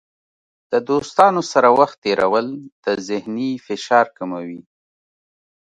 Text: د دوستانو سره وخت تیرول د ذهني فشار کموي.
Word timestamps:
د 0.71 0.73
دوستانو 0.89 1.41
سره 1.51 1.67
وخت 1.79 1.97
تیرول 2.05 2.47
د 2.83 2.85
ذهني 3.07 3.51
فشار 3.65 4.05
کموي. 4.17 4.61